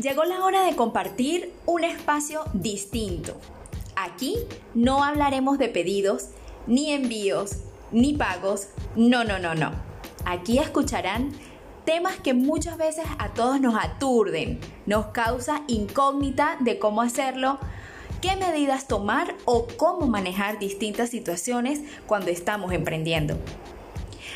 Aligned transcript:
Llegó 0.00 0.22
la 0.22 0.44
hora 0.44 0.62
de 0.62 0.76
compartir 0.76 1.52
un 1.66 1.82
espacio 1.82 2.44
distinto. 2.52 3.36
Aquí 3.96 4.36
no 4.72 5.02
hablaremos 5.02 5.58
de 5.58 5.68
pedidos, 5.68 6.28
ni 6.68 6.92
envíos, 6.92 7.56
ni 7.90 8.12
pagos. 8.14 8.68
No, 8.94 9.24
no, 9.24 9.40
no, 9.40 9.56
no. 9.56 9.72
Aquí 10.24 10.58
escucharán 10.58 11.32
temas 11.84 12.16
que 12.20 12.32
muchas 12.32 12.76
veces 12.76 13.06
a 13.18 13.30
todos 13.30 13.60
nos 13.60 13.74
aturden, 13.74 14.60
nos 14.86 15.06
causa 15.06 15.62
incógnita 15.66 16.58
de 16.60 16.78
cómo 16.78 17.02
hacerlo, 17.02 17.58
qué 18.20 18.36
medidas 18.36 18.86
tomar 18.86 19.34
o 19.46 19.66
cómo 19.76 20.06
manejar 20.06 20.60
distintas 20.60 21.10
situaciones 21.10 21.80
cuando 22.06 22.30
estamos 22.30 22.72
emprendiendo. 22.72 23.36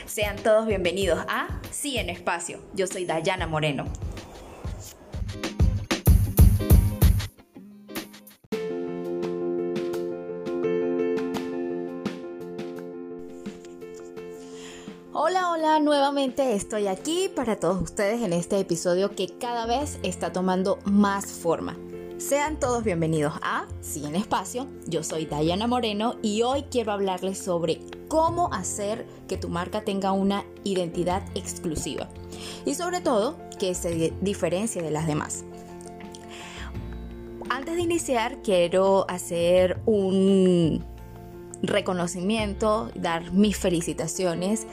Sean 0.06 0.34
todos 0.34 0.66
bienvenidos 0.66 1.20
a 1.29 1.60
Sí 1.70 1.98
en 1.98 2.10
Espacio. 2.10 2.59
Yo 2.74 2.88
soy 2.88 3.05
Dayana 3.05 3.47
Moreno. 3.47 3.84
Nuevamente 15.82 16.54
estoy 16.54 16.86
aquí 16.86 17.28
para 17.34 17.56
todos 17.56 17.82
ustedes 17.82 18.23
en 18.23 18.32
este 18.32 18.59
episodio 18.59 19.10
que 19.16 19.27
cada 19.40 19.66
vez 19.66 19.98
está 20.04 20.32
tomando 20.32 20.78
más 20.84 21.27
forma. 21.27 21.77
Sean 22.18 22.60
todos 22.60 22.84
bienvenidos 22.84 23.34
a 23.42 23.66
Sí 23.80 24.06
en 24.06 24.14
Espacio, 24.14 24.68
yo 24.87 25.02
soy 25.02 25.26
Diana 25.26 25.66
Moreno 25.66 26.14
y 26.23 26.42
hoy 26.42 26.62
quiero 26.70 26.92
hablarles 26.92 27.38
sobre 27.38 27.80
cómo 28.06 28.52
hacer 28.52 29.06
que 29.26 29.37
tu 29.37 29.48
marca 29.48 29.82
tenga 29.82 30.12
una 30.12 30.45
identidad 30.62 31.24
exclusiva 31.34 32.09
y 32.64 32.76
sobre 32.76 33.01
todo 33.01 33.37
que 33.59 33.74
se 33.74 34.12
diferencie 34.20 34.82
de 34.82 34.92
las 34.92 35.09
demás. 35.09 35.45
Antes 37.51 37.74
de 37.74 37.82
iniciar 37.82 38.40
quiero 38.42 39.04
hacer 39.09 39.80
un 39.85 40.85
reconocimiento, 41.62 42.90
dar 42.95 43.32
mis 43.32 43.57
felicitaciones 43.57 44.66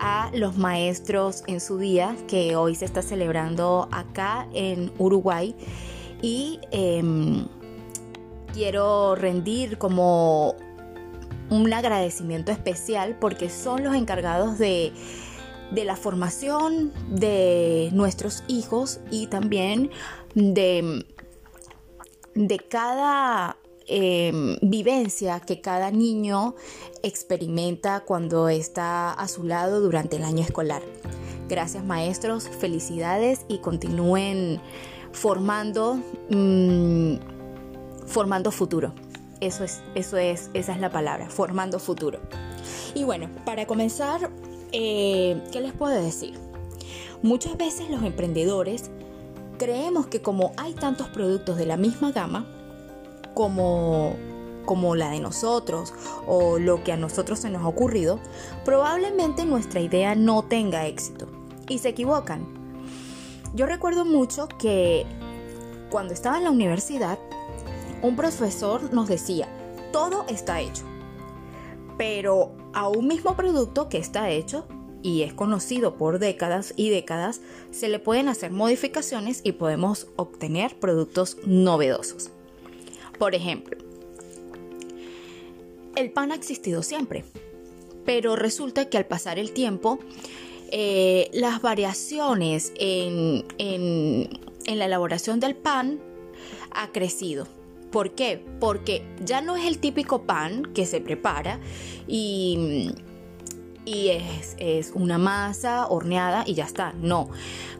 a 0.00 0.30
los 0.34 0.56
maestros 0.56 1.44
en 1.46 1.60
su 1.60 1.78
día 1.78 2.16
que 2.28 2.56
hoy 2.56 2.74
se 2.74 2.84
está 2.84 3.02
celebrando 3.02 3.88
acá 3.92 4.48
en 4.52 4.92
Uruguay. 4.98 5.54
Y 6.22 6.60
em, 6.70 7.46
quiero 8.52 9.14
rendir 9.14 9.78
como 9.78 10.54
un 11.50 11.72
agradecimiento 11.72 12.52
especial 12.52 13.16
porque 13.20 13.50
son 13.50 13.84
los 13.84 13.94
encargados 13.94 14.58
de, 14.58 14.92
de 15.70 15.84
la 15.84 15.96
formación 15.96 16.92
de 17.10 17.90
nuestros 17.92 18.44
hijos 18.48 19.00
y 19.10 19.26
también 19.26 19.90
de, 20.34 21.04
de 22.34 22.58
cada 22.58 23.56
Em, 23.86 24.56
vivencia 24.62 25.40
que 25.40 25.60
cada 25.60 25.90
niño 25.90 26.54
experimenta 27.02 28.00
cuando 28.00 28.48
está 28.48 29.12
a 29.12 29.28
su 29.28 29.44
lado 29.44 29.80
durante 29.80 30.16
el 30.16 30.24
año 30.24 30.42
escolar. 30.42 30.82
Gracias 31.48 31.84
maestros, 31.84 32.48
felicidades 32.48 33.44
y 33.46 33.58
continúen 33.58 34.58
formando, 35.12 36.00
mm, 36.30 37.16
formando 38.06 38.50
futuro. 38.50 38.94
Eso 39.40 39.64
es, 39.64 39.82
eso 39.94 40.16
es, 40.16 40.48
esa 40.54 40.72
es 40.72 40.80
la 40.80 40.90
palabra, 40.90 41.28
formando 41.28 41.78
futuro. 41.78 42.20
Y 42.94 43.04
bueno, 43.04 43.28
para 43.44 43.66
comenzar, 43.66 44.30
eh, 44.72 45.42
¿qué 45.52 45.60
les 45.60 45.74
puedo 45.74 46.02
decir? 46.02 46.38
Muchas 47.22 47.58
veces 47.58 47.90
los 47.90 48.02
emprendedores 48.02 48.90
creemos 49.58 50.06
que 50.06 50.22
como 50.22 50.52
hay 50.56 50.72
tantos 50.72 51.08
productos 51.08 51.58
de 51.58 51.66
la 51.66 51.76
misma 51.76 52.12
gama, 52.12 52.46
como, 53.34 54.14
como 54.64 54.96
la 54.96 55.10
de 55.10 55.20
nosotros 55.20 55.92
o 56.26 56.58
lo 56.58 56.82
que 56.82 56.92
a 56.92 56.96
nosotros 56.96 57.40
se 57.40 57.50
nos 57.50 57.62
ha 57.62 57.68
ocurrido, 57.68 58.20
probablemente 58.64 59.44
nuestra 59.44 59.80
idea 59.80 60.14
no 60.14 60.44
tenga 60.44 60.86
éxito. 60.86 61.26
Y 61.68 61.78
se 61.78 61.90
equivocan. 61.90 62.46
Yo 63.54 63.66
recuerdo 63.66 64.04
mucho 64.04 64.48
que 64.58 65.06
cuando 65.90 66.12
estaba 66.12 66.38
en 66.38 66.44
la 66.44 66.50
universidad, 66.50 67.18
un 68.02 68.16
profesor 68.16 68.92
nos 68.92 69.08
decía, 69.08 69.48
todo 69.92 70.24
está 70.28 70.60
hecho. 70.60 70.84
Pero 71.96 72.52
a 72.72 72.88
un 72.88 73.06
mismo 73.06 73.36
producto 73.36 73.88
que 73.88 73.98
está 73.98 74.28
hecho 74.30 74.66
y 75.02 75.22
es 75.22 75.32
conocido 75.32 75.96
por 75.96 76.18
décadas 76.18 76.72
y 76.76 76.90
décadas, 76.90 77.40
se 77.70 77.88
le 77.88 77.98
pueden 77.98 78.28
hacer 78.28 78.50
modificaciones 78.50 79.40
y 79.44 79.52
podemos 79.52 80.08
obtener 80.16 80.78
productos 80.80 81.36
novedosos. 81.46 82.30
Por 83.18 83.34
ejemplo, 83.34 83.76
el 85.96 86.10
pan 86.10 86.32
ha 86.32 86.34
existido 86.34 86.82
siempre, 86.82 87.24
pero 88.04 88.36
resulta 88.36 88.88
que 88.88 88.98
al 88.98 89.06
pasar 89.06 89.38
el 89.38 89.52
tiempo, 89.52 89.98
eh, 90.70 91.30
las 91.32 91.62
variaciones 91.62 92.72
en, 92.76 93.44
la 94.66 94.84
elaboración 94.86 95.40
del 95.40 95.54
pan 95.54 96.00
ha 96.72 96.88
crecido. 96.88 97.46
¿Por 97.92 98.10
qué? 98.10 98.42
Porque 98.58 99.04
ya 99.24 99.40
no 99.40 99.56
es 99.56 99.66
el 99.66 99.78
típico 99.78 100.22
pan 100.22 100.72
que 100.74 100.84
se 100.84 101.00
prepara 101.00 101.60
y, 102.08 102.90
es, 103.86 104.92
una 104.94 105.18
masa 105.18 105.86
horneada 105.88 106.44
y 106.46 106.54
ya 106.54 106.64
está. 106.64 106.92
No. 107.00 107.28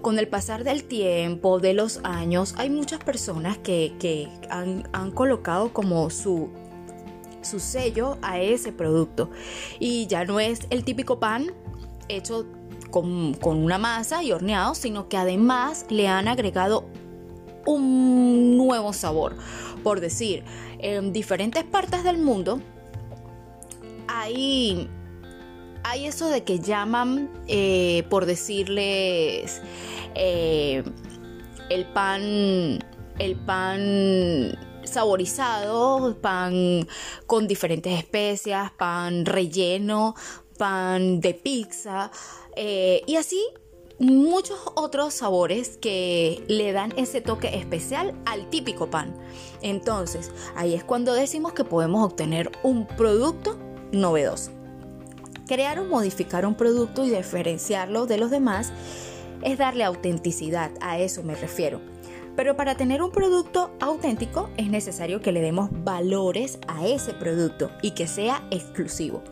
Con 0.03 0.19
el 0.19 0.29
pasar 0.29 0.65
del 0.65 0.85
tiempo, 0.85 1.61
de 1.61 1.75
los 1.75 2.01
años, 2.05 2.55
hay 2.59 2.71
muchas 2.71 3.03
personas 3.03 3.59
que, 3.59 4.29
han, 4.51 5.11
colocado 5.13 5.73
como 5.73 6.11
su 6.11 6.51
su 7.43 7.61
sello 7.61 8.17
a 8.23 8.41
ese 8.41 8.73
producto. 8.73 9.31
Y 9.79 10.07
ya 10.07 10.25
no 10.25 10.41
es 10.41 10.67
el 10.71 10.83
típico 10.83 11.21
pan 11.21 11.53
hecho 12.09 12.47
con, 12.91 13.37
una 13.43 13.79
masa 13.79 14.23
y 14.23 14.33
horneado, 14.33 14.75
sino 14.75 15.09
que 15.09 15.17
además 15.17 15.87
le 15.91 16.07
han 16.07 16.29
agregado 16.29 16.85
un 17.67 18.57
nuevo 18.57 18.93
sabor. 18.93 19.37
Por 19.83 20.01
decir, 20.01 20.45
en 20.79 21.13
diferentes 21.13 21.65
partes 21.65 22.05
del 22.05 22.19
mundo 22.19 22.61
hay, 24.07 24.89
hay 25.85 26.07
eso 26.07 26.29
de 26.29 26.43
que 26.43 26.59
llaman, 26.59 27.31
eh, 27.47 28.05
por 28.09 28.27
decirles, 28.27 29.61
eh, 30.15 30.83
el 31.69 31.85
pan, 31.87 32.81
el 33.19 33.37
pan 33.37 34.59
saborizado, 34.85 36.19
pan 36.21 36.89
con 37.27 37.47
diferentes 37.47 37.99
especias, 37.99 38.73
pan 38.73 39.27
relleno, 39.27 40.15
pan 40.59 41.21
de 41.21 41.35
pizza 41.35 42.11
eh, 42.57 43.03
y 43.07 43.17
así 43.17 43.43
muchos 43.99 44.59
otros 44.75 45.15
sabores 45.15 45.77
que 45.77 46.45
le 46.49 46.73
dan 46.73 46.93
ese 46.97 47.21
toque 47.21 47.57
especial 47.57 48.15
al 48.25 48.49
típico 48.49 48.91
pan. 48.91 49.15
Entonces, 49.63 50.33
ahí 50.57 50.75
es 50.75 50.83
cuando 50.83 51.13
decimos 51.13 51.53
que 51.53 51.65
podemos 51.65 52.05
obtener 52.05 52.51
un 52.63 52.87
producto 52.87 53.59
novedoso. 53.93 54.54
Crear 55.47 55.79
o 55.79 55.85
modificar 55.85 56.47
un 56.47 56.55
producto 56.55 57.05
y 57.05 57.11
diferenciarlo 57.11 58.07
de 58.07 58.17
los 58.17 58.31
demás 58.31 58.73
es 59.43 59.59
darle 59.59 59.85
autenticidad, 59.85 60.71
a 60.81 60.99
eso 60.99 61.23
me 61.23 61.35
refiero. 61.35 61.81
Pero 62.35 62.57
para 62.57 62.77
tener 62.77 63.03
un 63.03 63.13
producto 63.13 63.71
auténtico 63.79 64.49
es 64.57 64.69
necesario 64.69 65.21
que 65.21 65.33
le 65.33 65.43
demos 65.43 65.69
valores 65.85 66.59
a 66.67 66.87
ese 66.87 67.13
producto 67.13 67.71
y 67.83 67.91
que 67.91 68.07
sea 68.07 68.43
exclusivo. 68.51 69.23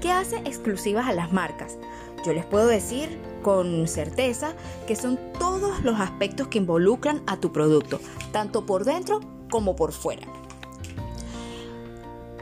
¿Qué 0.00 0.10
hace 0.10 0.36
exclusivas 0.38 1.06
a 1.06 1.12
las 1.12 1.32
marcas? 1.32 1.76
Yo 2.24 2.32
les 2.32 2.46
puedo 2.46 2.66
decir 2.66 3.18
con 3.42 3.86
certeza 3.86 4.54
que 4.86 4.96
son 4.96 5.18
todos 5.38 5.84
los 5.84 6.00
aspectos 6.00 6.48
que 6.48 6.58
involucran 6.58 7.22
a 7.26 7.36
tu 7.36 7.52
producto, 7.52 8.00
tanto 8.32 8.64
por 8.64 8.84
dentro 8.84 9.20
como 9.50 9.76
por 9.76 9.92
fuera. 9.92 10.26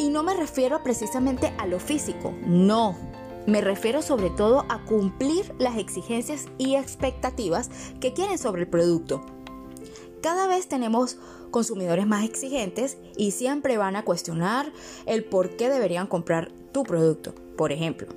Y 0.04 0.10
no 0.10 0.22
me 0.22 0.34
refiero 0.34 0.82
precisamente 0.82 1.54
a 1.56 1.66
lo 1.66 1.80
físico, 1.80 2.34
no, 2.46 2.94
me 3.46 3.62
refiero 3.62 4.02
sobre 4.02 4.28
todo 4.28 4.66
a 4.68 4.84
cumplir 4.84 5.54
las 5.58 5.78
exigencias 5.78 6.44
y 6.58 6.74
expectativas 6.74 7.70
que 8.02 8.12
quieren 8.12 8.36
sobre 8.36 8.64
el 8.64 8.68
producto. 8.68 9.24
Cada 10.20 10.46
vez 10.46 10.68
tenemos 10.68 11.16
consumidores 11.50 12.06
más 12.06 12.22
exigentes 12.22 12.98
y 13.16 13.30
siempre 13.30 13.78
van 13.78 13.96
a 13.96 14.04
cuestionar 14.04 14.70
el 15.06 15.24
por 15.24 15.56
qué 15.56 15.70
deberían 15.70 16.06
comprar 16.06 16.52
tu 16.72 16.82
producto. 16.82 17.34
Por 17.56 17.72
ejemplo, 17.72 18.08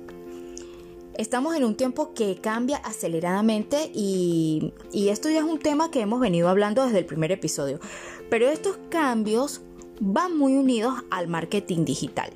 estamos 1.16 1.56
en 1.56 1.64
un 1.64 1.74
tiempo 1.74 2.12
que 2.12 2.36
cambia 2.36 2.76
aceleradamente 2.84 3.90
y, 3.94 4.74
y, 4.92 5.08
esto 5.08 5.30
ya 5.30 5.38
es 5.38 5.44
un 5.44 5.58
tema 5.58 5.90
que 5.90 6.02
hemos 6.02 6.20
venido 6.20 6.50
hablando 6.50 6.84
desde 6.84 6.98
el 6.98 7.06
primer 7.06 7.32
episodio. 7.32 7.80
Pero 8.28 8.46
estos 8.50 8.78
cambios 8.90 9.62
van 10.00 10.36
muy 10.36 10.56
unidos 10.56 10.94
al 11.10 11.28
marketing 11.28 11.84
digital. 11.84 12.30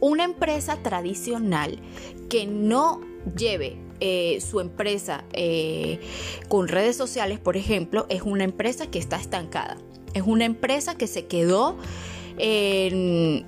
Una 0.00 0.24
empresa 0.24 0.82
tradicional 0.82 1.78
que 2.28 2.46
no 2.46 3.00
lleve 3.36 3.78
eh, 4.00 4.40
su 4.40 4.60
empresa 4.60 5.24
eh, 5.32 6.00
con 6.48 6.68
redes 6.68 6.96
sociales, 6.96 7.38
por 7.38 7.56
ejemplo, 7.56 8.06
es 8.08 8.22
una 8.22 8.44
empresa 8.44 8.86
que 8.86 8.98
está 8.98 9.16
estancada. 9.16 9.78
Es 10.14 10.22
una 10.26 10.44
empresa 10.44 10.96
que 10.96 11.06
se 11.06 11.26
quedó 11.26 11.76
en, 12.38 13.44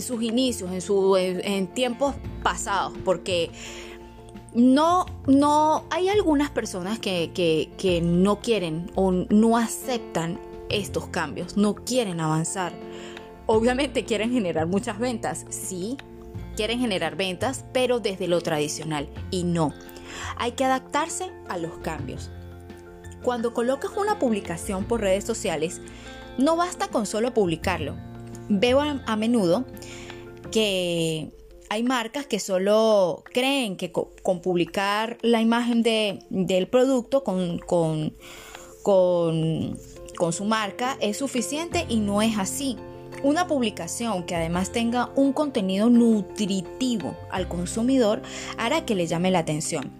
sus 0.00 0.22
inicios, 0.22 0.70
en, 0.72 1.40
en, 1.44 1.66
tiempos 1.68 2.14
pasados, 2.42 2.94
porque 3.04 3.50
no, 4.54 5.06
no, 5.26 5.84
hay 5.90 6.08
algunas 6.08 6.50
personas 6.50 6.98
que, 6.98 7.30
que, 7.76 8.00
no 8.00 8.40
quieren 8.40 8.90
o 8.94 9.12
no 9.12 9.56
aceptan 9.56 10.38
estos 10.70 11.08
cambios, 11.08 11.56
no 11.56 11.74
quieren 11.74 12.20
avanzar. 12.20 12.72
Obviamente 13.46 14.04
quieren 14.04 14.32
generar 14.32 14.66
muchas 14.66 14.98
ventas, 14.98 15.44
sí, 15.50 15.96
quieren 16.56 16.80
generar 16.80 17.16
ventas, 17.16 17.64
pero 17.72 18.00
desde 18.00 18.28
lo 18.28 18.40
tradicional 18.40 19.08
y 19.30 19.44
no. 19.44 19.72
Hay 20.36 20.52
que 20.52 20.64
adaptarse 20.64 21.32
a 21.48 21.58
los 21.58 21.78
cambios. 21.78 22.30
Cuando 23.22 23.52
colocas 23.52 23.90
una 23.96 24.18
publicación 24.18 24.84
por 24.84 25.00
redes 25.00 25.24
sociales, 25.24 25.80
no 26.38 26.56
basta 26.56 26.88
con 26.88 27.06
solo 27.06 27.34
publicarlo. 27.34 27.96
Veo 28.48 28.80
a, 28.80 29.16
menudo 29.16 29.64
que 30.50 31.30
hay 31.68 31.82
marcas 31.82 32.26
que 32.26 32.40
solo 32.40 33.22
creen 33.32 33.76
que 33.76 33.92
con, 33.92 34.40
publicar 34.40 35.18
la 35.22 35.40
imagen 35.40 35.82
del 35.82 36.66
producto 36.68 37.22
con, 37.22 37.58
con, 37.58 38.14
con 38.82 39.78
su 40.30 40.44
marca 40.44 40.96
es 41.00 41.16
suficiente 41.16 41.86
y 41.88 42.00
no 42.00 42.20
es 42.20 42.38
así. 42.38 42.76
Una 43.22 43.46
publicación 43.46 44.24
que 44.24 44.36
además 44.36 44.70
tenga 44.70 45.10
un 45.16 45.32
contenido 45.32 45.90
nutritivo 45.90 47.16
al 47.30 47.48
consumidor 47.48 48.22
hará 48.56 48.84
que 48.84 48.94
le 48.94 49.06
llame 49.06 49.30
la 49.30 49.40
atención. 49.40 49.90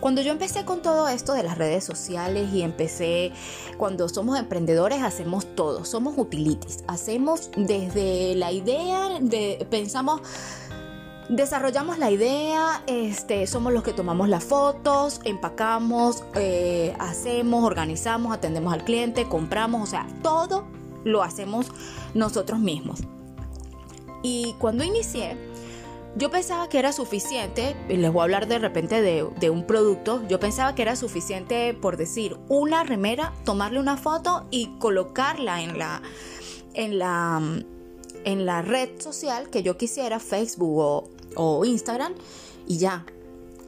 Cuando 0.00 0.20
yo 0.20 0.30
empecé 0.30 0.64
con 0.64 0.82
todo 0.82 1.08
esto 1.08 1.32
de 1.32 1.42
las 1.42 1.56
redes 1.56 1.82
sociales 1.82 2.52
y 2.52 2.62
empecé, 2.62 3.32
cuando 3.78 4.08
somos 4.08 4.38
emprendedores 4.38 5.02
hacemos 5.02 5.46
todo, 5.56 5.84
somos 5.84 6.18
utilities, 6.18 6.84
hacemos 6.86 7.50
desde 7.56 8.34
la 8.34 8.52
idea, 8.52 9.18
de, 9.20 9.66
pensamos, 9.70 10.20
desarrollamos 11.28 11.98
la 11.98 12.10
idea, 12.10 12.82
este, 12.86 13.46
somos 13.46 13.72
los 13.72 13.82
que 13.82 13.92
tomamos 13.92 14.28
las 14.28 14.44
fotos, 14.44 15.20
empacamos, 15.24 16.24
eh, 16.34 16.94
hacemos, 16.98 17.64
organizamos, 17.64 18.32
atendemos 18.32 18.72
al 18.72 18.84
cliente, 18.84 19.28
compramos, 19.28 19.82
o 19.82 19.86
sea, 19.86 20.06
todo 20.22 20.66
lo 21.04 21.22
hacemos 21.22 21.66
nosotros 22.14 22.58
mismos. 22.60 23.00
Y 24.22 24.54
cuando 24.58 24.84
inicié, 24.84 25.36
yo 26.16 26.30
pensaba 26.30 26.68
que 26.68 26.78
era 26.78 26.92
suficiente, 26.92 27.76
y 27.88 27.96
les 27.96 28.12
voy 28.12 28.20
a 28.20 28.24
hablar 28.24 28.46
de 28.48 28.58
repente 28.58 29.02
de, 29.02 29.50
un 29.50 29.66
producto, 29.66 30.26
yo 30.28 30.40
pensaba 30.40 30.74
que 30.74 30.82
era 30.82 30.96
suficiente 30.96 31.74
por 31.74 31.96
decir 31.96 32.38
una 32.48 32.84
remera, 32.84 33.32
tomarle 33.44 33.80
una 33.80 33.96
foto 33.96 34.46
y 34.50 34.78
colocarla 34.78 35.62
en 35.62 35.78
la, 35.78 36.02
en 36.74 36.98
la, 36.98 37.40
en 38.24 38.46
la 38.46 38.62
red 38.62 39.00
social 39.00 39.50
que 39.50 39.62
yo 39.62 39.76
quisiera, 39.76 40.18
Facebook 40.18 40.78
o, 40.78 41.15
o 41.36 41.64
Instagram, 41.64 42.14
y 42.66 42.78
ya. 42.78 43.06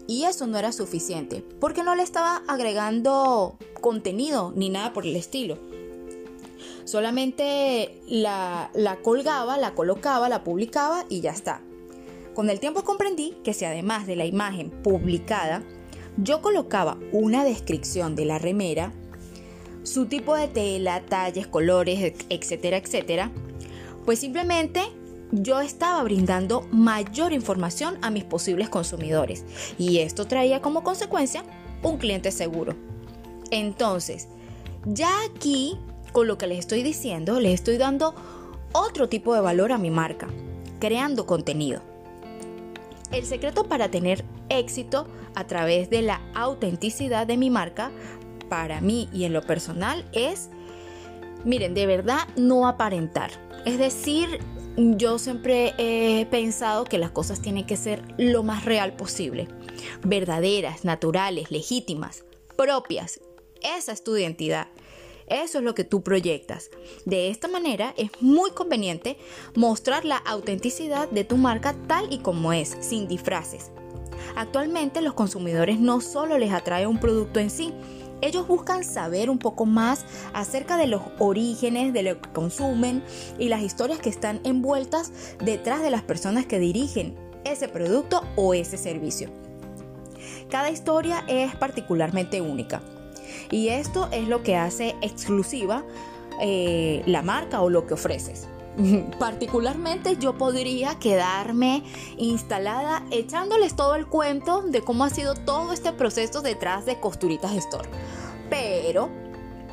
Y 0.06 0.24
eso 0.24 0.46
no 0.46 0.58
era 0.58 0.72
suficiente, 0.72 1.44
porque 1.60 1.82
no 1.82 1.94
le 1.94 2.02
estaba 2.02 2.42
agregando 2.48 3.58
contenido 3.80 4.52
ni 4.56 4.70
nada 4.70 4.92
por 4.92 5.06
el 5.06 5.14
estilo. 5.14 5.58
Solamente 6.84 8.00
la, 8.08 8.70
colgaba, 9.02 9.58
la 9.58 9.74
colocaba, 9.74 10.30
la 10.30 10.42
publicaba 10.42 11.04
y 11.10 11.20
ya 11.20 11.32
está. 11.32 11.60
Con 12.34 12.48
el 12.48 12.60
tiempo 12.60 12.84
comprendí 12.84 13.36
que 13.44 13.52
si 13.52 13.66
además 13.66 14.06
de 14.06 14.16
la 14.16 14.24
imagen 14.24 14.70
publicada, 14.70 15.62
yo 16.16 16.40
colocaba 16.40 16.96
una 17.12 17.44
descripción 17.44 18.16
de 18.16 18.24
la 18.24 18.38
remera, 18.38 18.94
su 19.82 20.06
tipo 20.06 20.34
de 20.34 20.48
tela, 20.48 21.04
talles, 21.04 21.46
colores, 21.46 22.14
etcétera, 22.30 22.78
etcétera, 22.78 23.30
pues 24.06 24.20
simplemente 24.20 24.80
yo 25.32 25.60
estaba 25.60 26.02
brindando 26.02 26.66
mayor 26.72 27.32
información 27.32 27.98
a 28.02 28.10
mis 28.10 28.24
posibles 28.24 28.68
consumidores 28.68 29.44
y 29.78 29.98
esto 29.98 30.26
traía 30.26 30.62
como 30.62 30.82
consecuencia 30.82 31.44
un 31.82 31.98
cliente 31.98 32.30
seguro. 32.30 32.74
Entonces, 33.50 34.28
ya 34.84 35.10
aquí 35.24 35.78
con 36.12 36.26
lo 36.26 36.38
que 36.38 36.46
les 36.46 36.60
estoy 36.60 36.82
diciendo, 36.82 37.40
les 37.40 37.54
estoy 37.54 37.76
dando 37.76 38.14
otro 38.72 39.08
tipo 39.08 39.34
de 39.34 39.40
valor 39.40 39.72
a 39.72 39.78
mi 39.78 39.90
marca, 39.90 40.28
creando 40.80 41.26
contenido. 41.26 41.82
El 43.10 43.24
secreto 43.24 43.64
para 43.64 43.90
tener 43.90 44.24
éxito 44.48 45.06
a 45.34 45.46
través 45.46 45.90
de 45.90 46.02
la 46.02 46.20
autenticidad 46.34 47.26
de 47.26 47.36
mi 47.36 47.50
marca, 47.50 47.90
para 48.48 48.80
mí 48.80 49.08
y 49.12 49.24
en 49.24 49.32
lo 49.32 49.42
personal, 49.42 50.04
es, 50.12 50.50
miren, 51.44 51.74
de 51.74 51.86
verdad 51.86 52.26
no 52.36 52.66
aparentar. 52.66 53.30
Es 53.64 53.78
decir, 53.78 54.40
yo 54.78 55.18
siempre 55.18 55.74
he 55.76 56.24
pensado 56.26 56.84
que 56.84 56.98
las 56.98 57.10
cosas 57.10 57.42
tienen 57.42 57.66
que 57.66 57.76
ser 57.76 58.02
lo 58.16 58.44
más 58.44 58.64
real 58.64 58.94
posible, 58.94 59.48
verdaderas, 60.04 60.84
naturales, 60.84 61.50
legítimas, 61.50 62.24
propias. 62.56 63.20
Esa 63.60 63.92
es 63.92 64.04
tu 64.04 64.16
identidad. 64.16 64.68
Eso 65.26 65.58
es 65.58 65.64
lo 65.64 65.74
que 65.74 65.84
tú 65.84 66.02
proyectas. 66.02 66.70
De 67.04 67.28
esta 67.28 67.48
manera 67.48 67.92
es 67.96 68.10
muy 68.20 68.52
conveniente 68.52 69.18
mostrar 69.54 70.04
la 70.04 70.16
autenticidad 70.18 71.10
de 71.10 71.24
tu 71.24 71.36
marca 71.36 71.74
tal 71.88 72.12
y 72.12 72.18
como 72.18 72.52
es, 72.52 72.76
sin 72.80 73.08
disfraces. 73.08 73.72
Actualmente 74.36 75.00
los 75.00 75.14
consumidores 75.14 75.80
no 75.80 76.00
solo 76.00 76.38
les 76.38 76.52
atrae 76.52 76.86
un 76.86 77.00
producto 77.00 77.40
en 77.40 77.50
sí, 77.50 77.74
ellos 78.20 78.46
buscan 78.46 78.84
saber 78.84 79.30
un 79.30 79.38
poco 79.38 79.66
más 79.66 80.04
acerca 80.32 80.76
de 80.76 80.86
los 80.86 81.02
orígenes 81.18 81.92
de 81.92 82.02
lo 82.02 82.20
que 82.20 82.30
consumen 82.32 83.02
y 83.38 83.48
las 83.48 83.62
historias 83.62 83.98
que 83.98 84.08
están 84.08 84.40
envueltas 84.44 85.12
detrás 85.44 85.82
de 85.82 85.90
las 85.90 86.02
personas 86.02 86.46
que 86.46 86.58
dirigen 86.58 87.16
ese 87.44 87.68
producto 87.68 88.22
o 88.36 88.54
ese 88.54 88.76
servicio. 88.76 89.30
Cada 90.50 90.70
historia 90.70 91.24
es 91.28 91.54
particularmente 91.56 92.40
única. 92.40 92.80
Y 93.50 93.68
esto 93.68 94.08
es 94.12 94.28
lo 94.28 94.42
que 94.42 94.56
hace 94.56 94.96
exclusiva 95.02 95.84
eh, 96.40 97.02
la 97.06 97.22
marca 97.22 97.60
o 97.60 97.70
lo 97.70 97.86
que 97.86 97.94
ofreces. 97.94 98.48
Particularmente 99.18 100.16
yo 100.16 100.36
podría 100.36 100.98
quedarme 100.98 101.82
instalada 102.16 103.04
echándoles 103.10 103.74
todo 103.74 103.94
el 103.94 104.06
cuento 104.06 104.62
de 104.62 104.82
cómo 104.82 105.04
ha 105.04 105.10
sido 105.10 105.34
todo 105.34 105.72
este 105.72 105.92
proceso 105.92 106.42
detrás 106.42 106.86
de 106.86 107.00
Costuritas 107.00 107.52
Store. 107.52 107.88
Pero, 108.50 109.10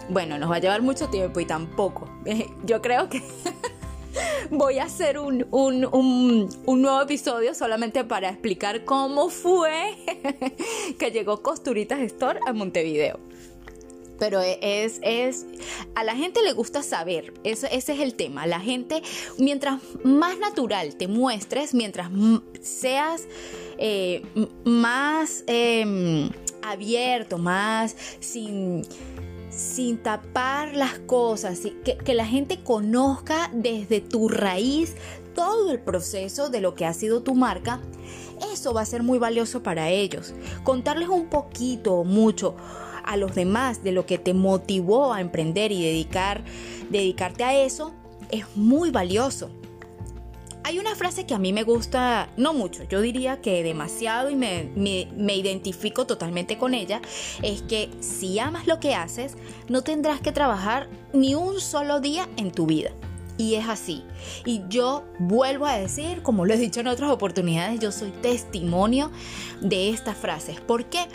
bueno, 0.10 0.38
nos 0.38 0.52
va 0.52 0.56
a 0.56 0.60
llevar 0.60 0.82
mucho 0.82 1.10
tiempo 1.10 1.40
y 1.40 1.46
tampoco. 1.46 2.10
Yo 2.66 2.82
creo 2.82 3.10
que 3.10 3.22
voy 4.50 4.80
a 4.80 4.86
hacer 4.86 5.20
un, 5.20 5.46
un, 5.52 6.82
nuevo 6.82 7.02
episodio 7.02 7.54
solamente 7.54 8.04
para 8.04 8.30
explicar 8.30 8.86
cómo 8.86 9.30
fue 9.30 9.96
que 11.00 11.12
llegó 11.12 11.42
Costuritas 11.42 12.00
Store 12.00 12.40
a 12.46 12.54
Montevideo. 12.54 13.20
Pero 14.20 14.42
es, 14.42 15.00
es, 15.02 15.46
a 15.96 16.04
la 16.04 16.16
gente 16.16 16.42
le 16.44 16.54
gusta 16.54 16.84
saber, 16.84 17.34
ese 17.44 17.68
es 17.72 17.90
el 17.90 18.16
tema. 18.16 18.48
La 18.48 18.60
gente, 18.60 19.02
mientras 19.38 19.82
más 20.04 20.38
natural 20.40 20.96
te 20.96 21.08
muestres, 21.08 21.74
mientras 21.74 22.10
seas 22.62 23.28
eh, 23.78 24.24
más 24.64 25.44
em, 25.48 26.30
abierto, 26.64 27.38
más 27.38 27.96
sin, 28.20 28.86
sin 29.50 29.98
tapar 29.98 30.76
las 30.76 31.00
cosas, 31.00 31.60
que, 31.84 31.98
que 31.98 32.14
la 32.14 32.26
gente 32.26 32.64
conozca 32.64 33.50
desde 33.54 34.02
tu 34.02 34.30
raíz 34.30 34.96
todo 35.36 35.72
el 35.72 35.80
proceso 35.80 36.50
de 36.50 36.62
lo 36.62 36.76
que 36.76 36.86
ha 36.86 36.94
sido 36.94 37.22
tu 37.22 37.36
marca, 37.36 37.82
eso 38.54 38.74
va 38.74 38.82
a 38.82 38.86
ser 38.86 39.04
muy 39.04 39.20
valioso 39.20 39.62
para 39.62 39.90
ellos. 39.90 40.34
Contarles 40.64 41.10
un 41.10 41.30
poquito 41.30 41.94
o 41.96 42.04
mucho 42.04 42.56
a 43.06 43.18
los 43.18 43.36
demás 43.36 43.84
de 43.84 43.92
lo 43.92 44.06
que 44.06 44.18
te 44.18 44.34
motivó 44.34 45.14
a 45.14 45.22
emprender 45.22 45.72
y 45.72 45.84
dedicar, 45.84 46.44
dedicarte 46.90 47.44
a 47.44 47.58
eso, 47.64 47.94
es 48.32 48.46
muy 48.56 48.92
valioso. 48.92 49.50
Hay 50.64 50.80
una 50.80 50.96
frase 50.96 51.28
que 51.28 51.36
a 51.36 51.38
mí 51.38 51.54
me 51.54 51.62
gusta, 51.62 52.30
no 52.38 52.56
mucho, 52.56 52.86
yo 52.90 53.00
diría 53.00 53.40
que 53.40 53.62
demasiado 53.62 54.32
y 54.32 54.36
me, 54.36 54.72
me, 54.76 55.36
identifico 55.36 56.08
totalmente 56.08 56.58
con 56.58 56.74
ella, 56.74 57.02
es 57.44 57.62
que 57.62 57.92
si 58.00 58.40
amas 58.40 58.66
lo 58.66 58.80
que 58.80 58.96
haces, 58.96 59.38
no 59.70 59.84
tendrás 59.84 60.22
que 60.22 60.32
trabajar 60.32 60.90
ni 61.14 61.36
un 61.36 61.62
solo 61.62 62.00
día 62.00 62.28
en 62.38 62.52
tu 62.52 62.66
vida. 62.66 62.90
Y 63.38 63.56
es 63.56 63.68
así. 63.68 64.04
Y 64.44 64.64
yo 64.68 65.04
vuelvo 65.20 65.68
a 65.68 65.78
decir, 65.78 66.24
como 66.24 66.46
lo 66.46 66.54
he 66.56 66.58
dicho 66.58 66.80
en 66.80 66.88
otras 66.88 67.12
oportunidades, 67.12 67.80
yo 67.80 67.92
soy 67.92 68.10
testimonio 68.10 69.12
de 69.62 69.90
estas 69.90 70.18
frases. 70.18 70.60
¿Por 70.62 70.86
qué? 70.86 71.06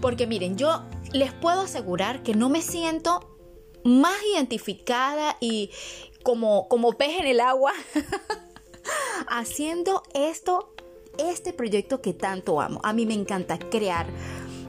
Porque 0.00 0.28
miren, 0.28 0.56
yo 0.56 0.84
les 1.12 1.32
puedo 1.32 1.62
asegurar 1.62 2.22
que 2.22 2.34
no 2.34 2.48
me 2.48 2.62
siento 2.62 3.38
más 3.84 4.16
identificada 4.34 5.36
y 5.40 5.70
como, 6.22 6.68
como 6.68 6.92
pez 6.92 7.18
en 7.20 7.26
el 7.26 7.40
agua 7.40 7.72
haciendo 9.28 10.02
esto 10.14 10.74
este 11.18 11.52
proyecto 11.52 12.00
que 12.00 12.14
tanto 12.14 12.60
amo. 12.60 12.80
A 12.84 12.92
mí 12.92 13.06
me 13.06 13.14
encanta 13.14 13.58
crear 13.58 14.06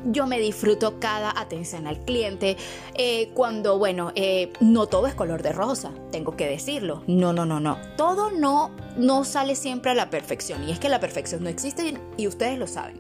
yo 0.06 0.28
me 0.28 0.40
disfruto 0.40 1.00
cada 1.00 1.40
atención 1.40 1.88
al 1.88 2.00
cliente. 2.00 2.58
Eh, 2.96 3.30
cuando, 3.34 3.78
bueno, 3.78 4.12
eh, 4.16 4.52
no 4.60 4.88
todo 4.88 5.08
es 5.08 5.14
color 5.14 5.42
de 5.42 5.54
rosa, 5.54 5.92
tengo 6.12 6.36
que 6.36 6.48
decirlo. 6.48 7.04
No, 7.08 7.34
no, 7.34 7.46
no, 7.46 7.60
no. 7.60 7.78
Todo 7.96 8.32
no, 8.32 8.72
no 8.98 9.24
sale 9.24 9.56
siempre 9.56 9.92
a 9.92 9.96
la 9.96 10.10
perfección. 10.10 10.68
Y 10.68 10.72
es 10.72 10.80
que 10.80 10.90
la 10.90 11.00
perfección 11.00 11.44
no 11.44 11.50
existe 11.50 11.98
y 12.18 12.28
ustedes 12.28 12.58
lo 12.58 12.68
saben. 12.68 13.00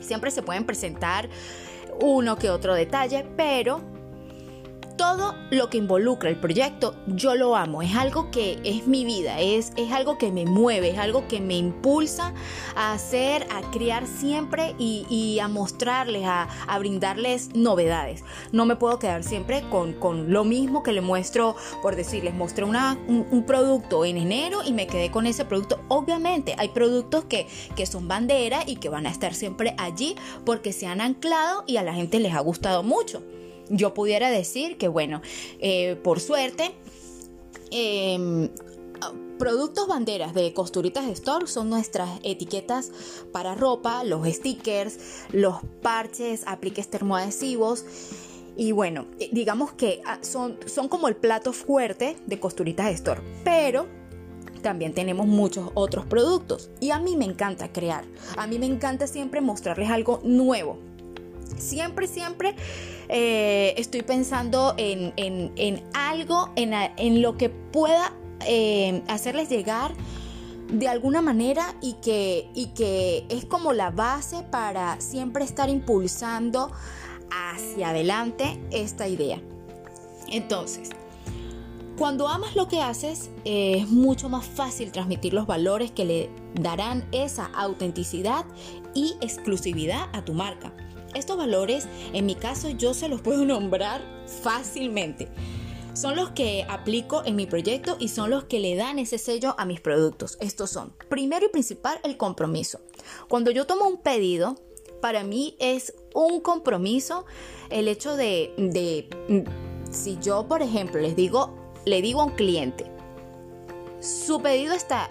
Siempre 0.00 0.30
se 0.30 0.42
pueden 0.42 0.64
presentar 0.64 1.28
uno 2.00 2.36
que 2.36 2.50
otro 2.50 2.74
detalle, 2.74 3.26
pero 3.36 3.91
todo 4.96 5.34
lo 5.50 5.68
que 5.68 5.78
involucra 5.78 6.30
el 6.30 6.38
proyecto, 6.38 6.94
yo 7.06 7.34
lo 7.34 7.56
amo, 7.56 7.82
es 7.82 7.94
algo 7.94 8.30
que 8.30 8.60
es 8.64 8.86
mi 8.86 9.04
vida, 9.04 9.40
es, 9.40 9.72
es 9.76 9.92
algo 9.92 10.18
que 10.18 10.32
me 10.32 10.46
mueve, 10.46 10.90
es 10.90 10.98
algo 10.98 11.28
que 11.28 11.40
me 11.40 11.56
impulsa 11.56 12.32
a 12.74 12.92
hacer, 12.92 13.46
a 13.50 13.70
crear 13.70 14.06
siempre 14.06 14.74
y, 14.78 15.38
a 15.40 15.48
mostrarles, 15.48 16.24
a, 16.24 16.48
brindarles 16.78 17.54
novedades. 17.54 18.24
No 18.50 18.66
me 18.66 18.76
puedo 18.76 18.98
quedar 18.98 19.24
siempre 19.24 19.62
con, 19.68 20.32
lo 20.32 20.44
mismo 20.44 20.82
que 20.82 20.92
le 20.92 21.00
muestro, 21.00 21.56
por 21.80 21.96
decirles, 21.96 22.34
mostré 22.34 22.64
una, 22.64 22.98
un, 23.06 23.44
producto 23.46 24.04
en 24.04 24.16
enero 24.16 24.60
y 24.64 24.72
me 24.72 24.86
quedé 24.86 25.10
con 25.10 25.26
ese 25.26 25.44
producto. 25.44 25.80
Obviamente 25.88 26.54
hay 26.58 26.68
productos 26.68 27.24
que, 27.24 27.46
que 27.76 27.86
son 27.86 28.08
bandera 28.08 28.62
y 28.66 28.76
que 28.76 28.88
van 28.88 29.06
a 29.06 29.10
estar 29.10 29.34
siempre 29.34 29.74
allí 29.78 30.16
porque 30.44 30.72
se 30.72 30.86
han 30.86 31.00
anclado 31.00 31.64
y 31.66 31.76
a 31.76 31.82
la 31.82 31.94
gente 31.94 32.20
les 32.20 32.34
ha 32.34 32.40
gustado 32.40 32.82
mucho 32.82 33.22
yo 33.68 33.94
pudiera 33.94 34.30
decir 34.30 34.76
que, 34.78 34.88
bueno, 34.88 35.22
eh, 35.60 35.96
por 36.02 36.20
suerte, 36.20 36.72
em, 37.70 38.48
productos 39.38 39.88
banderas 39.88 40.34
de 40.34 40.52
Costuritas 40.54 41.06
Store 41.06 41.46
son 41.46 41.68
nuestras 41.68 42.08
etiquetas 42.22 42.92
para 43.32 43.54
ropa, 43.54 44.04
los 44.04 44.26
stickers, 44.28 45.24
los 45.32 45.56
parches, 45.82 46.44
apliques 46.46 46.88
termoadhesivos. 46.88 47.84
Y 48.56 48.72
bueno, 48.72 49.06
eh, 49.18 49.30
digamos 49.32 49.72
que 49.72 50.02
ah, 50.06 50.18
son, 50.20 50.58
son 50.66 50.88
como 50.88 51.08
el 51.08 51.16
plato 51.16 51.52
fuerte 51.52 52.16
de 52.26 52.38
Costuritas 52.38 52.92
Store. 52.92 53.20
Pero 53.42 53.86
también 54.62 54.94
tenemos 54.94 55.26
muchos 55.26 55.70
otros 55.74 56.06
productos. 56.06 56.70
Y 56.80 56.90
a 56.90 56.98
mí 56.98 57.16
me 57.16 57.24
encanta 57.24 57.72
crear. 57.72 58.04
A 58.36 58.46
mí 58.46 58.58
me 58.58 58.66
encanta 58.66 59.06
siempre 59.06 59.40
mostrarles 59.40 59.90
algo 59.90 60.20
nuevo. 60.22 60.78
Siempre, 61.58 62.06
siempre 62.06 62.54
eh, 63.14 63.74
estoy 63.76 64.00
pensando 64.00 64.74
en, 64.78 65.12
algo, 65.92 66.50
en, 66.56 67.20
lo 67.20 67.36
que 67.36 67.50
pueda 67.50 68.14
eh, 68.46 69.02
hacerles 69.06 69.50
llegar 69.50 69.92
de 70.72 70.88
alguna 70.88 71.20
manera 71.20 71.74
y 71.82 71.94
que, 71.94 72.48
y 72.54 72.68
que 72.68 73.26
es 73.28 73.44
como 73.44 73.74
la 73.74 73.90
base 73.90 74.42
para 74.50 74.98
siempre 75.02 75.44
estar 75.44 75.68
impulsando 75.68 76.72
hacia 77.30 77.90
adelante 77.90 78.58
esta 78.70 79.06
idea. 79.08 79.42
Entonces, 80.28 80.88
cuando 81.98 82.28
amas 82.28 82.56
lo 82.56 82.66
que 82.66 82.80
haces, 82.80 83.30
es 83.44 83.90
mucho 83.90 84.30
más 84.30 84.46
fácil 84.46 84.90
transmitir 84.90 85.34
los 85.34 85.46
valores 85.46 85.90
que 85.90 86.06
le 86.06 86.30
darán 86.54 87.06
esa 87.12 87.50
autenticidad 87.54 88.46
y 88.94 89.16
exclusividad 89.20 90.08
a 90.14 90.24
tu 90.24 90.32
marca. 90.32 90.72
Estos 91.14 91.36
valores, 91.36 91.88
en 92.12 92.26
mi 92.26 92.34
caso, 92.34 92.70
yo 92.70 92.94
se 92.94 93.08
los 93.08 93.20
puedo 93.20 93.44
nombrar 93.46 94.02
fácilmente. 94.42 95.28
Son 95.94 96.16
los 96.16 96.30
que 96.30 96.64
aplico 96.70 97.22
en 97.26 97.36
mi 97.36 97.46
proyecto 97.46 97.96
y 97.98 98.08
son 98.08 98.30
los 98.30 98.44
que 98.44 98.60
le 98.60 98.76
dan 98.76 98.98
ese 98.98 99.18
sello 99.18 99.54
a 99.58 99.66
mis 99.66 99.80
productos. 99.80 100.38
Estos 100.40 100.70
son, 100.70 100.94
primero 101.10 101.44
y 101.44 101.50
principal, 101.50 102.00
el 102.02 102.16
compromiso. 102.16 102.80
Cuando 103.28 103.50
yo 103.50 103.66
tomo 103.66 103.86
un 103.86 103.98
pedido, 103.98 104.56
para 105.02 105.22
mí 105.22 105.54
es 105.58 105.92
un 106.14 106.40
compromiso 106.40 107.26
el 107.68 107.88
hecho 107.88 108.16
de, 108.16 108.54
de 108.56 109.44
si 109.90 110.18
yo, 110.18 110.48
por 110.48 110.62
ejemplo, 110.62 111.00
les 111.00 111.14
digo, 111.14 111.54
le 111.84 112.00
digo 112.00 112.22
a 112.22 112.24
un 112.24 112.32
cliente, 112.32 112.86
su 114.00 114.40
pedido 114.40 114.74
está 114.74 115.08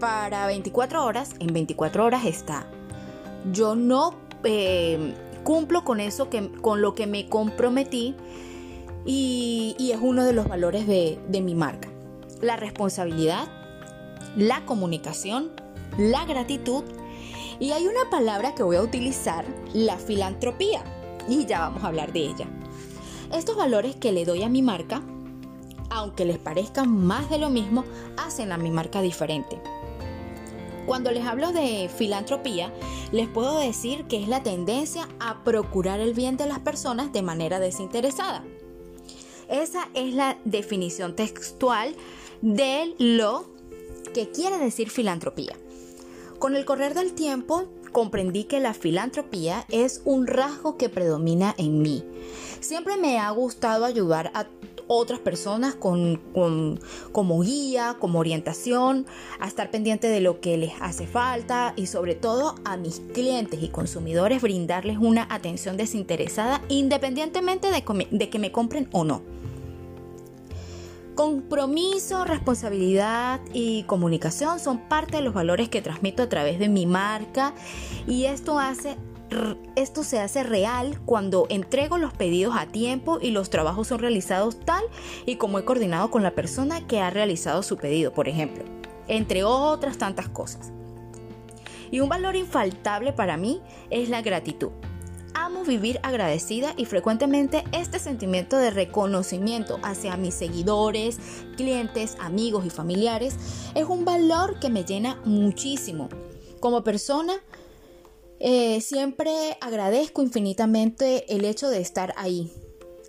para 0.00 0.46
24 0.46 1.04
horas, 1.04 1.34
en 1.38 1.52
24 1.52 2.04
horas 2.04 2.24
está. 2.24 2.66
Yo 3.52 3.76
no 3.76 4.23
eh, 4.44 5.14
cumplo 5.42 5.84
con 5.84 6.00
eso, 6.00 6.30
que, 6.30 6.50
con 6.52 6.80
lo 6.80 6.94
que 6.94 7.06
me 7.06 7.28
comprometí 7.28 8.14
y, 9.04 9.90
es 9.92 9.98
uno 10.00 10.24
de 10.24 10.32
los 10.32 10.48
valores 10.48 10.86
de, 10.86 11.18
de 11.28 11.40
mi 11.40 11.54
marca. 11.54 11.88
La 12.40 12.56
responsabilidad, 12.56 13.46
la 14.36 14.64
comunicación, 14.64 15.50
la 15.98 16.24
gratitud 16.24 16.84
y 17.60 17.70
hay 17.70 17.86
una 17.86 18.10
palabra 18.10 18.54
que 18.54 18.62
voy 18.62 18.76
a 18.76 18.82
utilizar, 18.82 19.44
la 19.72 19.96
filantropía, 19.98 20.82
y 21.28 21.46
ya 21.46 21.60
vamos 21.60 21.84
a 21.84 21.88
hablar 21.88 22.12
de 22.12 22.20
ella. 22.20 22.46
Estos 23.32 23.56
valores 23.56 23.96
que 23.96 24.12
le 24.12 24.24
doy 24.24 24.42
a 24.42 24.48
mi 24.48 24.62
marca, 24.62 25.02
aunque 25.90 26.24
les 26.24 26.38
parezcan 26.38 26.94
más 27.06 27.30
de 27.30 27.38
lo 27.38 27.50
mismo, 27.50 27.84
hacen 28.16 28.52
a 28.52 28.58
mi 28.58 28.70
marca 28.70 29.02
diferente. 29.02 29.60
Cuando 30.86 31.10
les 31.10 31.24
hablo 31.24 31.52
de 31.52 31.88
filantropía, 31.88 32.72
les 33.10 33.26
puedo 33.28 33.58
decir 33.58 34.04
que 34.04 34.22
es 34.22 34.28
la 34.28 34.42
tendencia 34.42 35.08
a 35.18 35.42
procurar 35.42 36.00
el 36.00 36.12
bien 36.12 36.36
de 36.36 36.46
las 36.46 36.58
personas 36.58 37.12
de 37.12 37.22
manera 37.22 37.58
desinteresada. 37.58 38.44
Esa 39.48 39.88
es 39.94 40.14
la 40.14 40.38
definición 40.44 41.16
textual 41.16 41.94
de 42.42 42.94
lo 42.98 43.46
que 44.12 44.30
quiere 44.30 44.58
decir 44.58 44.90
filantropía. 44.90 45.56
Con 46.38 46.54
el 46.54 46.66
correr 46.66 46.92
del 46.92 47.14
tiempo, 47.14 47.64
comprendí 47.92 48.44
que 48.44 48.60
la 48.60 48.74
filantropía 48.74 49.64
es 49.70 50.02
un 50.04 50.26
rasgo 50.26 50.76
que 50.76 50.90
predomina 50.90 51.54
en 51.56 51.80
mí. 51.80 52.04
Siempre 52.60 52.96
me 52.96 53.18
ha 53.18 53.30
gustado 53.30 53.86
ayudar 53.86 54.30
a 54.34 54.46
otras 54.88 55.18
personas 55.18 55.74
con, 55.74 56.20
como 57.12 57.40
guía, 57.40 57.96
como 57.98 58.18
orientación, 58.18 59.06
a 59.38 59.46
estar 59.46 59.70
pendiente 59.70 60.08
de 60.08 60.20
lo 60.20 60.40
que 60.40 60.56
les 60.56 60.72
hace 60.80 61.06
falta 61.06 61.72
y 61.76 61.86
sobre 61.86 62.14
todo 62.14 62.54
a 62.64 62.76
mis 62.76 63.00
clientes 63.12 63.62
y 63.62 63.68
consumidores 63.68 64.42
brindarles 64.42 64.98
una 64.98 65.26
atención 65.30 65.76
desinteresada 65.76 66.60
independientemente 66.68 67.68
de, 67.70 68.28
que 68.30 68.38
me 68.38 68.52
compren 68.52 68.88
o 68.92 69.04
no. 69.04 69.22
Compromiso, 71.14 72.24
responsabilidad 72.24 73.40
y 73.52 73.84
comunicación 73.84 74.58
son 74.58 74.88
parte 74.88 75.18
de 75.18 75.22
los 75.22 75.32
valores 75.32 75.68
que 75.68 75.80
transmito 75.80 76.24
a 76.24 76.28
través 76.28 76.58
de 76.58 76.68
mi 76.68 76.86
marca 76.86 77.54
y 78.08 78.24
esto 78.24 78.58
hace 78.58 78.96
esto 79.76 80.04
se 80.04 80.20
hace 80.20 80.42
real 80.42 81.00
cuando 81.04 81.46
entrego 81.48 81.98
los 81.98 82.12
pedidos 82.12 82.54
a 82.56 82.66
tiempo 82.66 83.18
y 83.20 83.30
los 83.30 83.50
trabajos 83.50 83.88
son 83.88 83.98
realizados 83.98 84.60
tal 84.60 84.84
y 85.26 85.36
como 85.36 85.58
he 85.58 85.64
coordinado 85.64 86.10
con 86.10 86.22
la 86.22 86.32
persona 86.32 86.86
que 86.86 87.00
ha 87.00 87.10
realizado 87.10 87.62
su 87.62 87.76
pedido, 87.76 88.12
por 88.12 88.28
ejemplo, 88.28 88.64
entre 89.08 89.44
otras 89.44 89.98
tantas 89.98 90.28
cosas. 90.28 90.72
Y 91.90 92.00
un 92.00 92.08
valor 92.08 92.36
infaltable 92.36 93.12
para 93.12 93.36
mí 93.36 93.60
es 93.90 94.08
la 94.08 94.22
gratitud. 94.22 94.70
Amo 95.36 95.64
vivir 95.64 95.98
agradecida 96.04 96.74
y 96.76 96.84
frecuentemente 96.84 97.64
este 97.72 97.98
sentimiento 97.98 98.56
de 98.56 98.70
reconocimiento 98.70 99.80
hacia 99.82 100.16
mis 100.16 100.34
seguidores, 100.34 101.18
clientes, 101.56 102.16
amigos 102.20 102.64
y 102.64 102.70
familiares 102.70 103.36
es 103.74 103.84
un 103.84 104.04
valor 104.04 104.60
que 104.60 104.70
me 104.70 104.84
llena 104.84 105.20
muchísimo. 105.24 106.08
Como 106.60 106.84
persona, 106.84 107.34
eh, 108.46 108.82
siempre 108.82 109.56
agradezco 109.62 110.20
infinitamente 110.20 111.34
el 111.34 111.46
hecho 111.46 111.70
de 111.70 111.80
estar 111.80 112.12
ahí, 112.18 112.52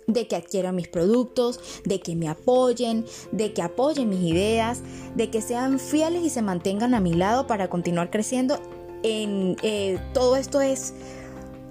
de 0.06 0.26
que 0.26 0.34
adquieran 0.34 0.74
mis 0.74 0.88
productos, 0.88 1.60
de 1.84 2.00
que 2.00 2.16
me 2.16 2.26
apoyen, 2.26 3.04
de 3.32 3.52
que 3.52 3.60
apoyen 3.60 4.08
mis 4.08 4.22
ideas, 4.22 4.80
de 5.14 5.28
que 5.28 5.42
sean 5.42 5.78
fieles 5.78 6.22
y 6.22 6.30
se 6.30 6.40
mantengan 6.40 6.94
a 6.94 7.00
mi 7.00 7.12
lado 7.12 7.46
para 7.46 7.68
continuar 7.68 8.10
creciendo. 8.10 8.58
En, 9.02 9.58
eh, 9.62 10.00
todo 10.14 10.36
esto 10.36 10.62
es, 10.62 10.94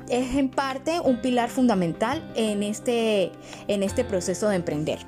es 0.10 0.36
en 0.36 0.52
parte 0.52 1.00
un 1.00 1.20
pilar 1.24 1.50
fundamental 1.50 2.32
en 2.36 2.62
este, 2.62 3.32
en 3.68 3.82
este 3.82 4.06
proceso 4.06 4.48
de 4.48 4.58
emprender. 4.58 5.00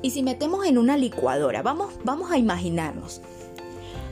Y 0.00 0.12
si 0.12 0.22
metemos 0.22 0.64
en 0.64 0.78
una 0.78 0.96
licuadora, 0.96 1.60
vamos, 1.60 1.92
vamos 2.04 2.30
a 2.30 2.38
imaginarnos, 2.38 3.20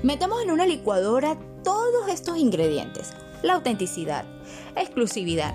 metemos 0.02 0.42
en 0.42 0.50
una 0.50 0.66
licuadora 0.66 1.38
todos 1.62 2.10
estos 2.10 2.36
ingredientes 2.36 3.14
la 3.42 3.54
autenticidad, 3.54 4.24
exclusividad, 4.76 5.54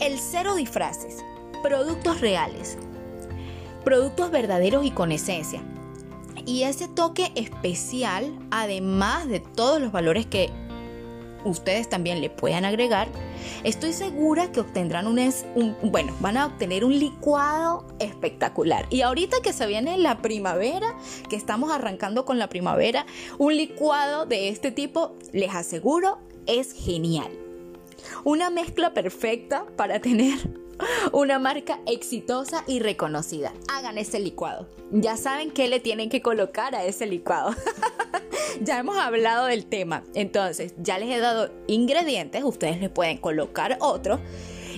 el 0.00 0.18
cero 0.18 0.54
disfraces, 0.54 1.24
productos 1.62 2.20
reales, 2.20 2.78
productos 3.84 4.30
verdaderos 4.30 4.84
y 4.84 4.90
con 4.90 5.12
esencia. 5.12 5.62
Y 6.46 6.62
ese 6.62 6.88
toque 6.88 7.32
especial, 7.34 8.38
además 8.50 9.28
de 9.28 9.40
todos 9.40 9.80
los 9.80 9.92
valores 9.92 10.26
que 10.26 10.50
ustedes 11.44 11.88
también 11.88 12.20
le 12.20 12.30
puedan 12.30 12.64
agregar, 12.64 13.08
estoy 13.64 13.92
segura 13.92 14.50
que 14.52 14.60
obtendrán 14.60 15.06
un, 15.06 15.18
un, 15.54 15.76
bueno, 15.82 16.14
van 16.20 16.36
a 16.36 16.46
obtener 16.46 16.84
un 16.84 16.98
licuado 16.98 17.86
espectacular. 17.98 18.86
Y 18.90 19.02
ahorita 19.02 19.38
que 19.42 19.52
se 19.52 19.66
viene 19.66 19.98
la 19.98 20.18
primavera, 20.18 20.94
que 21.28 21.36
estamos 21.36 21.70
arrancando 21.70 22.24
con 22.24 22.38
la 22.38 22.48
primavera, 22.48 23.06
un 23.38 23.56
licuado 23.56 24.26
de 24.26 24.48
este 24.48 24.70
tipo, 24.70 25.16
les 25.32 25.54
aseguro, 25.54 26.18
es 26.48 26.72
genial. 26.72 27.30
Una 28.24 28.50
mezcla 28.50 28.92
perfecta 28.94 29.64
para 29.76 30.00
tener 30.00 30.38
una 31.12 31.38
marca 31.38 31.80
exitosa 31.86 32.64
y 32.66 32.80
reconocida. 32.80 33.52
Hagan 33.72 33.98
ese 33.98 34.18
licuado. 34.18 34.68
Ya 34.90 35.16
saben 35.16 35.50
qué 35.50 35.68
le 35.68 35.80
tienen 35.80 36.08
que 36.08 36.22
colocar 36.22 36.74
a 36.74 36.84
ese 36.84 37.06
licuado. 37.06 37.54
ya 38.62 38.78
hemos 38.78 38.96
hablado 38.96 39.46
del 39.46 39.66
tema. 39.66 40.04
Entonces, 40.14 40.74
ya 40.78 40.98
les 40.98 41.10
he 41.10 41.18
dado 41.18 41.50
ingredientes. 41.66 42.42
Ustedes 42.44 42.80
le 42.80 42.88
pueden 42.88 43.18
colocar 43.18 43.76
otros. 43.80 44.20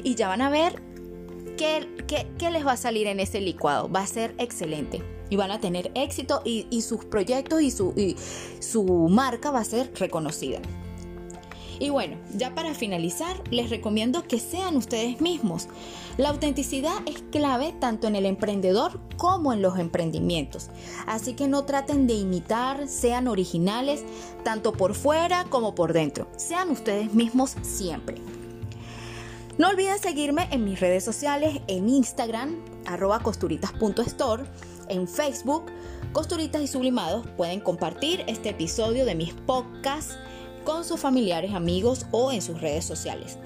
Y 0.02 0.14
ya 0.14 0.28
van 0.28 0.42
a 0.42 0.50
ver 0.50 0.82
qué, 1.56 1.86
les 2.50 2.66
va 2.66 2.72
a 2.72 2.76
salir 2.76 3.06
en 3.06 3.20
ese 3.20 3.40
licuado. 3.40 3.88
Va 3.90 4.00
a 4.00 4.06
ser 4.06 4.34
excelente. 4.38 5.02
Y 5.28 5.36
van 5.36 5.52
a 5.52 5.60
tener 5.60 5.92
éxito 5.94 6.42
y, 6.44 6.82
sus 6.82 7.04
proyectos 7.04 7.62
y 7.62 7.70
su, 7.70 7.92
y 7.96 8.16
su 8.58 8.84
marca 9.08 9.52
va 9.52 9.60
a 9.60 9.64
ser 9.64 9.92
reconocida. 9.94 10.60
Y 11.80 11.88
bueno, 11.88 12.18
ya 12.36 12.54
para 12.54 12.74
finalizar, 12.74 13.42
les 13.50 13.70
recomiendo 13.70 14.22
que 14.22 14.38
sean 14.38 14.76
ustedes 14.76 15.22
mismos. 15.22 15.66
La 16.18 16.28
autenticidad 16.28 16.92
es 17.06 17.22
clave 17.32 17.74
tanto 17.80 18.06
en 18.06 18.14
el 18.16 18.26
emprendedor 18.26 19.00
como 19.16 19.54
en 19.54 19.62
los 19.62 19.78
emprendimientos. 19.78 20.68
Así 21.06 21.32
que 21.32 21.48
no 21.48 21.64
traten 21.64 22.06
de 22.06 22.12
imitar, 22.12 22.86
sean 22.86 23.28
originales, 23.28 24.04
tanto 24.44 24.74
por 24.74 24.94
fuera 24.94 25.44
como 25.44 25.74
por 25.74 25.94
dentro. 25.94 26.28
Sean 26.36 26.68
ustedes 26.68 27.14
mismos 27.14 27.56
siempre. 27.62 28.16
No 29.56 29.68
olviden 29.68 29.98
seguirme 29.98 30.48
en 30.50 30.64
mis 30.64 30.80
redes 30.80 31.02
sociales, 31.02 31.62
en 31.66 31.88
Instagram, 31.88 32.56
arroba 32.84 33.20
costuritas.store, 33.20 34.44
en 34.88 35.08
Facebook, 35.08 35.64
Costuritas 36.12 36.60
y 36.60 36.66
Sublimados. 36.66 37.26
Pueden 37.38 37.60
compartir 37.60 38.22
este 38.26 38.50
episodio 38.50 39.06
de 39.06 39.14
mis 39.14 39.32
podcasts 39.32 40.18
con 40.64 40.84
sus 40.84 41.00
familiares, 41.00 41.54
amigos 41.54 42.06
o 42.10 42.32
en 42.32 42.42
sus 42.42 42.60
redes 42.60 42.84
sociales. 42.84 43.38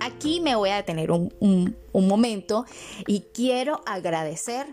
Aquí 0.00 0.40
me 0.40 0.54
voy 0.54 0.70
a 0.70 0.76
detener 0.76 1.10
un, 1.10 1.76
momento 1.92 2.66
y 3.06 3.20
quiero 3.32 3.80
agradecer 3.86 4.66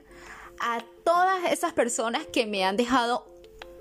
a 0.60 0.84
todas 1.03 1.51
esas 1.51 1.74
personas 1.74 2.25
que 2.32 2.46
me 2.46 2.63
han 2.63 2.77
dejado 2.77 3.25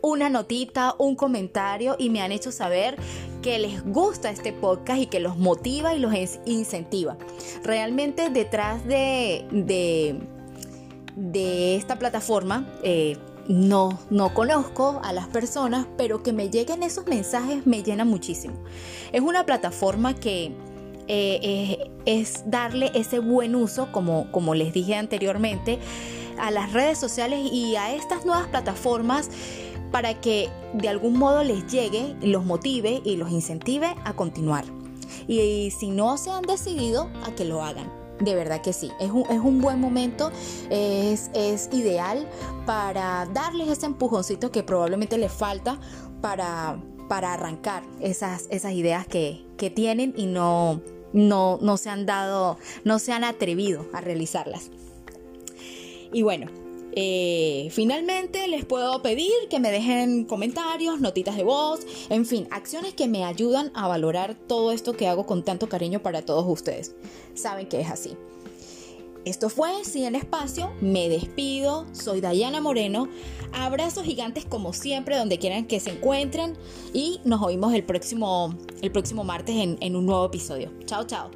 una 0.01 0.31
notita, 0.31 0.95
un 0.99 1.15
comentario 1.15 1.97
y 1.99 2.11
me 2.11 2.23
han 2.23 2.33
hecho 2.33 2.53
saber 2.53 2.97
que 3.43 3.59
les 3.59 3.85
gusta 3.85 4.31
este 4.31 4.53
podcast 4.53 5.01
y 5.01 5.07
que 5.07 5.21
los 5.21 5.37
motiva 5.37 5.95
y 5.95 5.99
los 5.99 6.15
incentiva. 6.47 7.17
Realmente 7.63 8.31
detrás 8.31 8.85
de, 8.87 9.45
de, 11.17 11.77
esta 11.77 11.99
plataforma, 11.99 12.67
eh, 12.83 13.17
no, 13.53 13.99
no 14.09 14.33
conozco 14.33 15.03
a 15.05 15.13
las 15.13 15.27
personas, 15.29 15.87
pero 15.99 16.23
que 16.23 16.33
me 16.33 16.49
lleguen 16.49 16.83
esos 16.83 17.07
mensajes 17.07 17.67
me 17.67 17.83
llena 17.83 18.07
muchísimo. 18.07 18.55
Es 19.13 19.21
una 19.21 19.45
plataforma 19.45 20.15
que 20.15 20.53
eh, 21.07 21.91
es 22.07 22.45
darle 22.47 22.91
ese 22.95 23.19
buen 23.19 23.55
uso, 23.55 23.93
como, 23.93 24.33
como 24.33 24.55
les 24.55 24.73
dije 24.73 24.95
anteriormente, 24.95 25.79
a 26.39 26.51
las 26.51 26.73
redes 26.73 26.97
sociales 26.97 27.47
y 27.53 27.77
a 27.77 27.95
estas 27.95 28.25
nuevas 28.25 28.49
plataformas 28.49 29.29
para 29.91 30.19
que 30.19 30.49
de 30.73 30.89
algún 30.89 31.19
modo 31.19 31.45
les 31.45 31.71
llegue, 31.71 32.17
los 32.23 32.47
motive 32.47 33.03
y 33.05 33.17
los 33.17 33.31
incentive 33.31 33.95
a 34.05 34.15
continuar. 34.15 34.65
y 35.29 35.71
si 35.73 35.91
no 35.91 36.17
se 36.17 36.31
han 36.31 36.43
decidido, 36.43 37.11
a 37.27 37.35
que 37.35 37.45
lo 37.45 37.63
hagan. 37.63 38.02
De 38.23 38.35
verdad 38.37 38.61
que 38.61 38.73
sí, 38.73 38.91
es 39.01 39.11
un, 39.11 39.23
es 39.31 39.41
un 39.41 39.61
buen 39.61 39.81
momento, 39.81 40.31
es, 40.71 41.31
es, 41.35 41.69
ideal 41.73 42.29
para 42.67 43.27
darles 43.33 43.69
ese 43.69 43.87
empujoncito 43.87 44.53
que 44.53 44.63
probablemente 44.63 45.19
les 45.19 45.33
falta 45.33 45.81
para, 46.21 46.81
para 47.09 47.33
arrancar 47.33 47.83
esas, 48.01 48.47
esas 48.51 48.73
ideas 48.75 49.09
que, 49.09 49.45
que 49.57 49.71
tienen 49.71 50.15
y 50.17 50.27
no, 50.27 50.81
no, 51.13 51.59
no 51.61 51.77
se 51.77 51.91
han 51.91 52.07
dado, 52.07 52.59
no 52.85 53.01
se 53.01 53.13
han 53.13 53.25
atrevido 53.25 53.87
a 53.93 54.01
realizarlas. 54.01 54.71
Y 56.13 56.23
bueno, 56.23 56.47
eh, 56.95 57.69
finalmente 57.71 58.49
les 58.49 58.65
puedo 58.65 59.03
pedir 59.03 59.33
que 59.51 59.61
me 59.61 59.71
dejen 59.71 60.25
comentarios, 60.25 61.01
notitas 61.01 61.37
de 61.37 61.45
voz, 61.45 61.81
en 62.11 62.27
fin, 62.27 62.47
acciones 62.51 62.95
que 62.95 63.09
me 63.09 63.25
ayudan 63.25 63.71
a 63.75 63.89
valorar 63.89 64.35
todo 64.35 64.73
esto 64.73 64.93
que 64.95 65.09
hago 65.09 65.27
con 65.27 65.43
tanto 65.45 65.69
cariño 65.69 66.03
para 66.03 66.23
todos 66.23 66.45
ustedes. 66.47 66.95
Saben 67.35 67.67
que 67.67 67.81
es 67.81 67.91
así. 67.91 68.17
Esto 69.25 69.49
fue 69.49 69.85
Sí 69.85 70.05
en 70.05 70.17
Espacio, 70.17 70.73
me 70.81 71.09
despido, 71.09 71.87
soy 71.93 72.21
Dayana 72.21 72.61
Moreno, 72.61 73.09
abrazos 73.53 74.05
gigantes 74.05 74.45
como 74.45 74.73
siempre 74.73 75.17
donde 75.17 75.39
quieran 75.39 75.67
que 75.67 75.79
se 75.79 75.91
encuentren 75.91 76.57
y 76.93 77.21
nos 77.25 77.41
oímos 77.41 77.73
el 77.73 77.85
próximo, 77.85 78.57
el 78.81 78.91
próximo 78.91 79.23
martes 79.23 79.55
en, 79.57 79.79
en 79.81 79.95
un 79.95 80.07
nuevo 80.07 80.27
episodio. 80.27 80.73
Chao, 80.87 81.05
chao. 81.05 81.31